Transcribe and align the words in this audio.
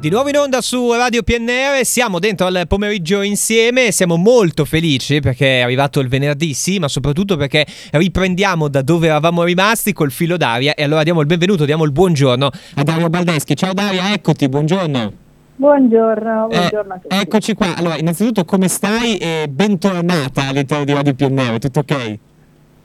Di 0.00 0.10
nuovo 0.10 0.28
in 0.28 0.36
onda 0.36 0.60
su 0.60 0.92
Radio 0.92 1.24
PNR, 1.24 1.82
siamo 1.82 2.20
dentro 2.20 2.46
al 2.46 2.66
pomeriggio 2.68 3.20
insieme, 3.22 3.90
siamo 3.90 4.14
molto 4.16 4.64
felici 4.64 5.18
perché 5.18 5.58
è 5.58 5.62
arrivato 5.62 5.98
il 5.98 6.06
venerdì, 6.06 6.54
sì, 6.54 6.78
ma 6.78 6.86
soprattutto 6.86 7.36
perché 7.36 7.66
riprendiamo 7.90 8.68
da 8.68 8.82
dove 8.82 9.08
eravamo 9.08 9.42
rimasti 9.42 9.92
col 9.92 10.12
filo 10.12 10.36
d'aria 10.36 10.74
e 10.74 10.84
allora 10.84 11.02
diamo 11.02 11.20
il 11.20 11.26
benvenuto, 11.26 11.64
diamo 11.64 11.82
il 11.82 11.90
buongiorno 11.90 12.48
a 12.76 12.82
Dario 12.84 13.08
Baldeschi. 13.08 13.56
Ciao 13.56 13.72
Daria, 13.72 14.12
eccoti, 14.12 14.48
buongiorno. 14.48 15.12
Buongiorno, 15.56 16.46
buongiorno 16.48 16.94
a 16.94 16.98
tutti. 16.98 17.14
Eh, 17.16 17.18
eccoci 17.18 17.54
qua, 17.54 17.74
allora 17.74 17.96
innanzitutto 17.98 18.44
come 18.44 18.68
stai 18.68 19.16
e 19.16 19.48
bentornata 19.50 20.46
all'interno 20.46 20.84
di 20.84 20.92
Radio 20.92 21.14
PNR, 21.14 21.58
tutto 21.58 21.80
ok? 21.80 22.18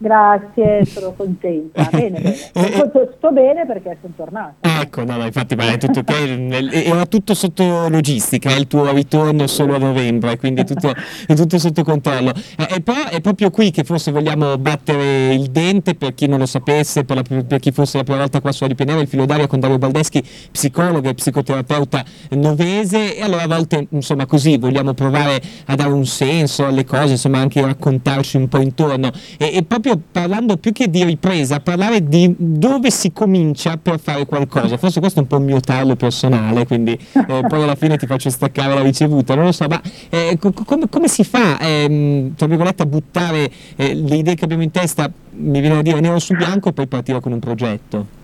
Grazie, 0.04 0.83
sono 0.83 1.13
contenta. 1.13 1.88
Bene, 1.89 2.20
bene. 2.20 2.35
Sto, 2.35 3.13
sto 3.15 3.31
bene 3.31 3.65
perché 3.65 3.97
sono 4.02 4.13
tornata. 4.17 4.81
Ecco, 4.81 5.05
no, 5.05 5.15
no, 5.15 5.25
infatti 5.25 5.55
ma 5.55 5.71
è 5.71 5.77
tutto 5.77 6.03
era 6.05 7.05
tutto 7.05 7.33
sotto 7.33 7.88
logistica, 7.88 8.53
il 8.53 8.67
tuo 8.67 8.91
ritorno 8.91 9.47
solo 9.47 9.75
a 9.75 9.77
novembre, 9.77 10.38
quindi 10.38 10.66
tutto, 10.66 10.91
è 11.25 11.34
tutto 11.35 11.58
sotto 11.58 11.84
controllo. 11.84 12.34
Eh, 12.58 12.75
e 12.75 12.81
però 12.81 13.08
è 13.08 13.21
proprio 13.21 13.49
qui 13.49 13.71
che 13.71 13.85
forse 13.85 14.11
vogliamo 14.11 14.58
battere 14.58 15.34
il 15.34 15.49
dente, 15.52 15.95
per 15.95 16.13
chi 16.13 16.27
non 16.27 16.39
lo 16.39 16.47
sapesse, 16.47 17.05
per, 17.05 17.16
la, 17.16 17.44
per 17.44 17.59
chi 17.59 17.72
fosse 17.72 17.95
la 17.97 18.03
prima 18.03 18.20
volta 18.20 18.41
qua 18.41 18.52
su 18.52 18.66
Adipenere, 18.66 18.99
il 18.99 19.08
filo 19.08 19.25
d'aria 19.25 19.47
con 19.47 19.61
Dario 19.61 19.77
Baldeschi, 19.77 20.22
psicologo 20.52 21.08
e 21.08 21.13
psicoterapeuta 21.13 22.03
novese, 22.31 23.16
e 23.16 23.22
allora 23.22 23.44
a 23.44 23.47
volte, 23.47 23.88
insomma, 23.91 24.25
così 24.25 24.58
vogliamo 24.58 24.94
provare 24.94 25.41
a 25.67 25.75
dare 25.75 25.91
un 25.91 26.05
senso 26.05 26.66
alle 26.66 26.83
cose, 26.83 27.13
insomma, 27.13 27.38
anche 27.38 27.61
raccontarci 27.61 28.35
un 28.35 28.49
po' 28.49 28.59
intorno. 28.59 29.09
E, 29.38 29.55
e 29.55 29.63
proprio 29.63 29.92
parlando 29.97 30.57
più 30.57 30.71
che 30.71 30.89
di 30.89 31.03
ripresa, 31.03 31.59
parlare 31.59 32.07
di 32.07 32.33
dove 32.38 32.91
si 32.91 33.11
comincia 33.11 33.77
per 33.77 33.99
fare 33.99 34.25
qualcosa. 34.25 34.77
Forse 34.77 34.99
questo 34.99 35.19
è 35.19 35.21
un 35.23 35.27
po' 35.27 35.38
un 35.38 35.45
mio 35.45 35.59
talo 35.59 35.95
personale, 35.95 36.66
quindi 36.66 36.91
eh, 36.91 37.45
poi 37.47 37.63
alla 37.63 37.75
fine 37.75 37.97
ti 37.97 38.05
faccio 38.05 38.29
staccare 38.29 38.73
la 38.73 38.81
ricevuta, 38.81 39.35
non 39.35 39.45
lo 39.45 39.52
so, 39.52 39.66
ma 39.67 39.81
eh, 40.09 40.38
co- 40.39 40.53
come, 40.66 40.89
come, 40.89 41.07
si 41.07 41.23
fa, 41.23 41.59
ehm, 41.59 42.35
tra 42.35 42.47
virgolette, 42.47 42.83
a 42.83 42.85
buttare 42.85 43.50
eh, 43.75 43.94
le 43.94 44.16
idee 44.16 44.35
che 44.35 44.44
abbiamo 44.44 44.63
in 44.63 44.72
testa, 44.72 45.11
mi 45.31 45.59
viene 45.59 45.75
da 45.75 45.81
dire 45.81 46.00
nero 46.00 46.19
su 46.19 46.35
bianco, 46.35 46.69
e 46.69 46.73
poi 46.73 46.88
partire 46.88 47.19
con 47.19 47.31
un 47.31 47.39
progetto? 47.39 48.22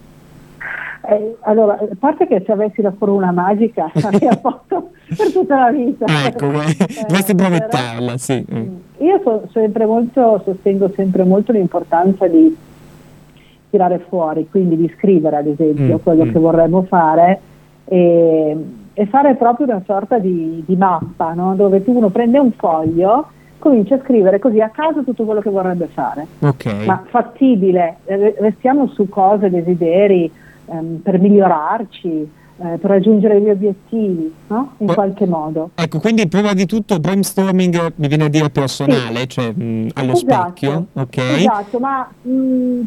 Eh, 1.09 1.37
allora, 1.41 1.73
a 1.73 1.87
parte 1.97 2.27
che 2.27 2.43
se 2.45 2.51
avessi 2.51 2.81
la 2.81 2.93
formula 2.97 3.31
magica 3.31 3.91
avrei 4.03 4.29
fatto 4.41 4.91
per 5.15 5.31
tutta 5.31 5.57
la 5.57 5.71
vita. 5.71 6.05
Ecco, 6.25 6.51
eh, 6.61 6.75
dovresti 7.07 7.33
brevettarla, 7.33 8.17
sì. 8.17 8.45
So, 9.29 9.47
sempre 9.51 9.85
molto, 9.85 10.41
sostengo 10.43 10.91
sempre 10.95 11.23
molto 11.23 11.51
l'importanza 11.51 12.27
di 12.27 12.57
tirare 13.69 13.99
fuori, 14.09 14.47
quindi 14.49 14.75
di 14.75 14.91
scrivere 14.97 15.35
ad 15.35 15.45
esempio 15.45 15.97
mm, 15.97 16.01
quello 16.01 16.25
mm. 16.25 16.31
che 16.31 16.39
vorremmo 16.39 16.81
fare 16.89 17.39
e, 17.85 18.57
e, 18.91 19.05
fare 19.05 19.35
proprio 19.35 19.67
una 19.67 19.83
sorta 19.85 20.17
di, 20.17 20.63
di 20.65 20.75
mappa, 20.75 21.33
no? 21.33 21.53
dove 21.53 21.83
tu 21.83 21.95
uno 21.95 22.09
prende 22.09 22.39
un 22.39 22.51
foglio 22.53 23.27
comincia 23.59 23.95
a 23.95 23.99
scrivere 23.99 24.39
così 24.39 24.61
a 24.61 24.69
caso 24.69 25.03
tutto 25.03 25.25
quello 25.25 25.41
che 25.41 25.49
vorrebbe 25.49 25.87
fare, 25.87 26.25
okay. 26.39 26.85
ma 26.85 27.03
fattibile, 27.05 27.97
restiamo 28.05 28.87
su 28.87 29.09
cose, 29.09 29.49
desideri, 29.49 30.31
ehm, 30.65 31.01
per 31.03 31.19
migliorarci, 31.19 32.31
eh, 32.61 32.77
per 32.77 32.89
raggiungere 32.89 33.39
gli 33.41 33.49
obiettivi, 33.49 34.33
no? 34.47 34.73
in 34.77 34.87
Beh, 34.87 34.93
qualche 34.93 35.25
modo. 35.25 35.69
Ecco, 35.75 35.99
quindi 35.99 36.27
prima 36.27 36.53
di 36.53 36.65
tutto 36.65 36.99
brainstorming 36.99 37.93
mi 37.95 38.07
viene 38.07 38.25
a 38.25 38.29
dire 38.29 38.49
personale, 38.49 39.19
sì. 39.21 39.27
cioè 39.27 39.51
mh, 39.53 39.89
allo 39.93 40.11
esatto, 40.11 40.33
specchio, 40.33 40.85
ok? 40.93 41.17
Esatto, 41.17 41.79
ma 41.79 42.09
mh, 42.21 42.81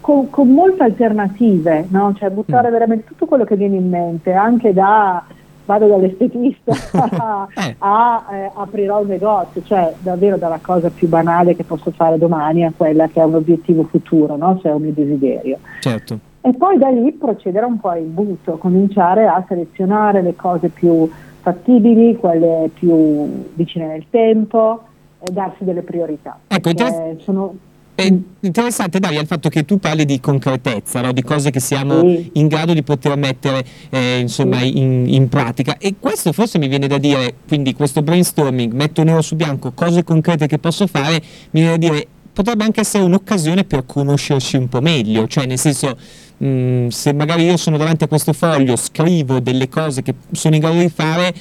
con, 0.00 0.30
con, 0.30 0.48
molte 0.48 0.84
alternative, 0.84 1.86
no? 1.90 2.14
cioè 2.18 2.30
buttare 2.30 2.68
mm. 2.68 2.72
veramente 2.72 3.04
tutto 3.08 3.26
quello 3.26 3.44
che 3.44 3.56
viene 3.56 3.76
in 3.76 3.88
mente, 3.88 4.32
anche 4.32 4.72
da 4.72 5.22
vado 5.66 5.86
dall'estetista 5.86 6.72
eh. 7.54 7.76
a 7.76 8.24
eh, 8.32 8.50
aprirò 8.54 9.02
un 9.02 9.08
negozio, 9.08 9.62
cioè 9.64 9.92
davvero 9.98 10.38
dalla 10.38 10.60
cosa 10.62 10.88
più 10.88 11.08
banale 11.08 11.54
che 11.54 11.64
posso 11.64 11.90
fare 11.90 12.16
domani 12.16 12.64
a 12.64 12.72
quella 12.74 13.06
che 13.08 13.20
è 13.20 13.24
un 13.24 13.34
obiettivo 13.34 13.84
futuro, 13.84 14.34
no? 14.36 14.58
cioè 14.62 14.72
un 14.72 14.80
mio 14.80 14.92
desiderio. 14.94 15.58
Certo 15.80 16.27
e 16.40 16.52
poi 16.54 16.78
da 16.78 16.88
lì 16.88 17.12
procedere 17.12 17.66
un 17.66 17.80
po' 17.80 17.94
in 17.94 18.14
butto, 18.14 18.58
cominciare 18.58 19.26
a 19.26 19.44
selezionare 19.46 20.22
le 20.22 20.36
cose 20.36 20.68
più 20.68 21.08
fattibili, 21.40 22.16
quelle 22.16 22.70
più 22.72 23.46
vicine 23.54 23.86
nel 23.86 24.04
tempo, 24.10 24.82
e 25.20 25.32
darsi 25.32 25.64
delle 25.64 25.82
priorità. 25.82 26.38
Ecco, 26.46 26.68
interess- 26.68 27.22
sono... 27.22 27.54
È 27.94 28.06
interessante 28.40 29.00
Daria 29.00 29.20
il 29.20 29.26
fatto 29.26 29.48
che 29.48 29.64
tu 29.64 29.78
parli 29.80 30.04
di 30.04 30.20
concretezza, 30.20 31.00
no? 31.00 31.10
di 31.10 31.24
cose 31.24 31.50
che 31.50 31.58
siamo 31.58 31.98
sì. 31.98 32.30
in 32.34 32.46
grado 32.46 32.72
di 32.72 32.84
poter 32.84 33.16
mettere 33.16 33.64
eh, 33.90 34.20
insomma, 34.20 34.58
sì. 34.58 34.78
in, 34.78 35.08
in, 35.08 35.28
pratica 35.28 35.76
e 35.78 35.96
questo 35.98 36.30
forse 36.30 36.60
mi 36.60 36.68
viene 36.68 36.86
da 36.86 36.98
dire, 36.98 37.34
quindi 37.48 37.74
questo 37.74 38.02
brainstorming, 38.02 38.72
metto 38.72 39.02
nero 39.02 39.20
su 39.20 39.34
bianco 39.34 39.72
cose 39.72 40.04
concrete 40.04 40.46
che 40.46 40.60
posso 40.60 40.86
fare, 40.86 41.20
mi 41.50 41.60
viene 41.60 41.70
da 41.70 41.76
dire 41.76 42.06
potrebbe 42.38 42.62
anche 42.62 42.82
essere 42.82 43.02
un'occasione 43.02 43.64
per 43.64 43.84
conoscerci 43.84 44.56
un 44.56 44.68
po' 44.68 44.80
meglio, 44.80 45.26
cioè 45.26 45.44
nel 45.44 45.58
senso 45.58 45.96
mh, 46.36 46.46
mm, 46.46 46.86
se 46.86 47.12
magari 47.12 47.42
io 47.42 47.56
sono 47.56 47.76
davanti 47.76 48.04
a 48.04 48.06
questo 48.06 48.32
foglio, 48.32 48.76
scrivo 48.76 49.40
delle 49.40 49.68
cose 49.68 50.02
che 50.02 50.14
sono 50.30 50.54
in 50.54 50.60
grado 50.60 50.78
di 50.78 50.88
fare, 50.88 51.34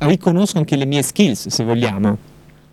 riconosco 0.00 0.58
anche 0.58 0.74
le 0.74 0.86
mie 0.86 1.02
skills 1.02 1.46
se 1.46 1.62
vogliamo. 1.62 2.16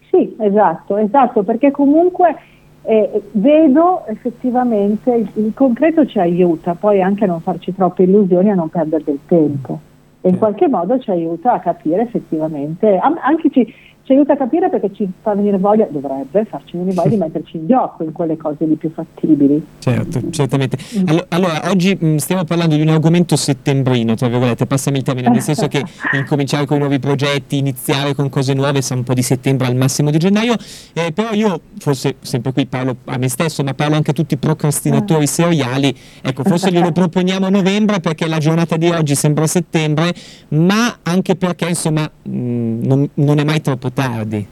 Sì, 0.10 0.36
esatto, 0.40 0.98
esatto, 0.98 1.44
perché 1.44 1.70
comunque 1.70 2.36
eh, 2.82 3.22
vedo 3.34 4.08
effettivamente 4.08 5.14
il, 5.14 5.30
il, 5.36 5.52
concreto 5.54 6.08
ci 6.08 6.18
aiuta, 6.18 6.74
poi 6.74 7.04
anche 7.04 7.26
a 7.26 7.28
non 7.28 7.42
farci 7.42 7.76
troppe 7.76 8.04
illusioni, 8.04 8.50
a 8.50 8.56
non 8.56 8.70
perdere 8.70 9.04
del 9.04 9.20
tempo 9.28 9.80
e 10.22 10.30
in 10.30 10.40
qualche 10.40 10.68
modo 10.68 10.98
ci 10.98 11.12
aiuta 11.12 11.54
a 11.54 11.60
capire 11.60 12.02
effettivamente, 12.02 12.98
anche 12.98 13.52
ci, 13.52 13.72
ci 14.08 14.14
aiuta 14.14 14.34
a 14.34 14.38
capire 14.38 14.70
perché 14.70 14.90
ci 14.94 15.12
fa 15.22 15.36
venire 15.36 15.58
voglia, 15.58 15.86
dovrebbe 15.90 16.46
farci 16.46 16.78
venire 16.78 16.94
voglia 16.94 17.10
di 17.10 17.18
metterci 17.28 17.58
in 17.58 17.68
gioco 17.68 18.04
in 18.04 18.14
quelle 18.14 18.38
cose 18.38 18.66
di 18.66 18.76
più 18.76 18.90
fattibili. 18.90 19.62
Certo, 19.80 20.22
certamente. 20.30 20.78
Mm. 20.98 21.18
Allora, 21.28 21.70
oggi 21.70 21.98
mh, 22.00 22.08
mm, 22.08 22.16
stiamo 22.16 22.46
parlando 22.46 22.76
di 22.76 22.82
un 22.82 22.88
argomento 22.88 23.36
settembrino, 23.36 24.16
tra 24.16 24.30
virgolette, 24.30 24.66
passami 24.66 25.00
il 25.00 25.04
termine, 25.04 25.28
nel 25.28 25.42
senso 25.42 25.68
che 25.68 25.84
incominciare 26.16 26.66
con 26.66 26.78
i 26.78 26.80
nuovi 26.80 27.00
progetti, 27.00 27.58
iniziare 27.58 28.16
con 28.16 28.30
cose 28.30 28.54
nuove, 28.54 28.82
sa 28.82 28.96
un 28.96 29.04
po' 29.04 29.14
di 29.14 29.22
settembre 29.22 29.68
al 29.68 29.76
massimo 29.76 30.10
di 30.10 30.18
gennaio, 30.18 30.56
eh, 30.94 31.12
però 31.12 31.34
io, 31.34 31.60
forse 31.78 32.16
sempre 32.22 32.54
qui 32.54 32.66
parlo 32.66 32.96
a 33.06 33.18
me 33.18 33.28
stesso, 33.28 33.62
ma 33.62 33.74
parlo 33.74 33.96
anche 33.96 34.12
a 34.12 34.14
tutti 34.14 34.36
i 34.36 34.38
procrastinatori 34.38 35.24
ah. 35.24 35.28
seriali, 35.28 35.94
ecco, 36.22 36.44
forse 36.44 36.72
glielo 36.72 36.94
proponiamo 36.96 37.48
a 37.48 37.50
novembre 37.50 38.00
perché 38.00 38.26
la 38.26 38.38
giornata 38.38 38.78
di 38.78 38.88
oggi 38.88 39.16
sembra 39.16 39.48
settembre, 39.48 40.14
ma 40.50 41.00
anche 41.04 41.36
perché, 41.36 41.68
insomma, 41.68 42.10
mh, 42.24 42.30
mm, 42.30 42.84
non, 42.86 43.10
non 43.16 43.40
è 43.40 43.44
mai 43.44 43.60
troppo 43.60 43.96
tardi. 44.02 44.48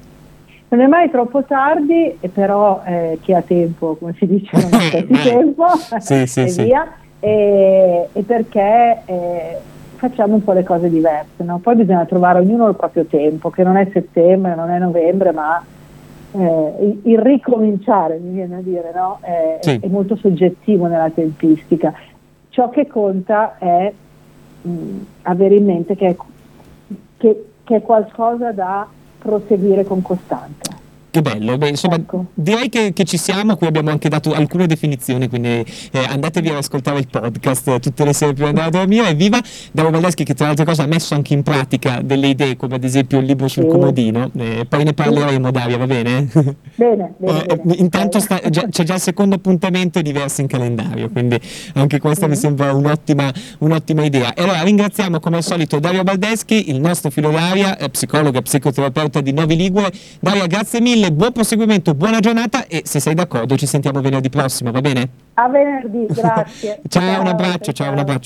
Non 0.67 0.79
è 0.81 0.87
mai 0.87 1.09
troppo 1.09 1.43
tardi, 1.43 2.17
però 2.33 2.81
eh, 2.85 3.19
chi 3.21 3.33
ha 3.33 3.41
tempo, 3.41 3.95
come 3.95 4.13
si 4.17 4.25
dice, 4.25 4.49
non 4.57 4.73
ha 4.73 4.89
tempo, 5.23 5.67
sì, 5.99 6.25
sì, 6.25 6.41
e 6.43 6.47
sì. 6.47 6.63
via, 6.63 6.91
e, 7.19 8.09
e 8.11 8.21
perché 8.23 9.01
eh, 9.05 9.57
facciamo 9.95 10.35
un 10.35 10.43
po' 10.43 10.53
le 10.53 10.63
cose 10.63 10.89
diverse. 10.89 11.43
No? 11.43 11.59
Poi 11.59 11.75
bisogna 11.75 12.05
trovare 12.05 12.39
ognuno 12.39 12.67
il 12.67 12.75
proprio 12.75 13.05
tempo, 13.05 13.49
che 13.49 13.63
non 13.63 13.77
è 13.77 13.87
settembre, 13.93 14.55
non 14.55 14.69
è 14.69 14.79
novembre, 14.79 15.31
ma 15.31 15.63
eh, 16.31 16.99
il 17.03 17.19
ricominciare, 17.19 18.17
mi 18.17 18.33
viene 18.33 18.57
a 18.57 18.61
dire, 18.61 18.91
no? 18.93 19.19
è, 19.21 19.59
sì. 19.61 19.79
è, 19.81 19.87
molto 19.87 20.15
soggettivo 20.15 20.87
nella 20.87 21.09
tempistica. 21.09 21.93
Ciò 22.49 22.69
che 22.69 22.87
conta 22.87 23.57
è 23.57 23.93
mh, 24.61 24.97
avere 25.23 25.55
in 25.55 25.65
mente 25.65 25.95
che, 25.95 26.15
che, 27.17 27.45
che 27.63 27.75
è 27.75 27.81
qualcosa 27.81 28.51
da 28.51 28.87
proseguire 29.25 29.83
con 29.83 30.03
costanza. 30.03 30.74
Che 31.15 31.21
bello, 31.21 31.57
Beh, 31.57 31.69
insomma 31.69 31.95
ecco. 31.95 32.25
direi 32.33 32.67
che, 32.67 32.91
che, 32.91 33.05
ci 33.05 33.15
siamo, 33.15 33.55
qui 33.55 33.67
abbiamo 33.67 33.89
anche 33.89 34.09
dato 34.09 34.33
alcune 34.33 34.67
definizioni, 34.67 35.29
quindi 35.29 35.63
eh, 35.91 36.05
andatevi 36.09 36.49
ad 36.49 36.57
ascoltare 36.57 36.99
il 36.99 37.07
podcast 37.07 37.69
eh, 37.69 37.79
tutte 37.79 38.03
le 38.03 38.11
sere 38.11 38.33
prima 38.33 38.51
di 38.51 38.59
andare 38.59 38.75
a 38.75 38.79
dormire. 38.81 39.07
Evviva 39.11 39.39
Dario 39.71 39.91
Valdeschi 39.91 40.25
che 40.25 40.33
tra 40.33 40.43
le 40.43 40.51
altre 40.51 40.65
cose 40.65 40.81
ha 40.81 40.87
messo 40.87 41.13
anche 41.13 41.33
in 41.33 41.41
pratica 41.41 42.01
delle 42.03 42.27
idee 42.27 42.57
come 42.57 42.75
ad 42.75 42.83
esempio 42.83 43.19
il 43.19 43.27
libro 43.27 43.47
sul 43.47 43.63
sì. 43.63 43.69
comodino, 43.69 44.29
eh, 44.35 44.65
poi 44.67 44.83
ne 44.83 44.91
parleremo 44.93 45.51
Dario, 45.51 45.77
va 45.77 45.87
bene? 45.87 46.27
Bene, 46.75 47.13
bene, 47.17 47.45
eh, 47.45 47.55
bene. 47.55 47.75
Intanto 47.77 48.19
sta, 48.19 48.41
già, 48.49 48.67
c'è 48.67 48.83
già 48.83 48.95
il 48.95 48.99
secondo 48.99 49.35
appuntamento 49.35 50.01
diverso 50.01 50.41
in 50.41 50.47
calendario, 50.47 51.09
quindi 51.09 51.39
anche 51.75 51.99
questa 51.99 52.27
mm. 52.27 52.29
mi 52.29 52.35
sembra 52.35 52.73
un'ottima, 52.73 53.31
un'ottima, 53.59 54.03
idea. 54.03 54.33
E 54.33 54.43
allora 54.43 54.63
ringraziamo 54.63 55.21
come 55.21 55.37
al 55.37 55.43
solito 55.43 55.79
Dario 55.79 56.03
Valdeschi, 56.03 56.71
il 56.71 56.81
nostro 56.81 57.09
filo 57.09 57.31
d'aria, 57.31 57.77
eh, 57.77 57.87
psicologo 57.87 58.37
e 58.37 58.41
psicoterapeuta 58.41 59.21
di 59.21 59.31
Novi 59.31 59.55
Ligure. 59.55 59.89
Dario, 60.19 60.45
grazie 60.47 60.81
mille 60.81 61.04
mille, 61.05 61.11
buon 61.11 61.31
proseguimento, 61.31 61.93
buona 61.93 62.19
giornata 62.19 62.65
e 62.67 62.81
se 62.85 62.99
sei 62.99 63.13
d'accordo 63.13 63.55
ci 63.55 63.65
sentiamo 63.65 64.01
venerdì 64.01 64.29
prossimo, 64.29 64.71
va 64.71 64.81
bene? 64.81 65.09
A 65.35 65.47
venerdì, 65.49 66.05
grazie. 66.07 66.81
ciao, 66.87 67.01
ciao, 67.03 67.21
un 67.21 67.27
abbraccio, 67.27 67.71
ciao, 67.71 67.73
ciao 67.73 67.91
un 67.91 67.99
abbraccio. 67.99 68.13